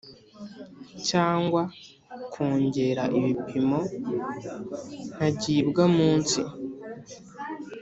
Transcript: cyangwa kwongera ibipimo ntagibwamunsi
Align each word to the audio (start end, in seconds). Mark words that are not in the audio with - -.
cyangwa 1.07 1.61
kwongera 2.31 3.03
ibipimo 3.17 3.79
ntagibwamunsi 5.15 6.41